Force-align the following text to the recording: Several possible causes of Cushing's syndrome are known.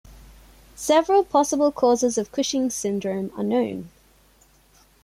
Several 0.73 1.23
possible 1.23 1.71
causes 1.71 2.17
of 2.17 2.31
Cushing's 2.31 2.73
syndrome 2.73 3.31
are 3.37 3.43
known. 3.43 3.91